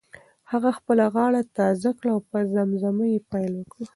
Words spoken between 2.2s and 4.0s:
په زمزمه یې پیل وکړ.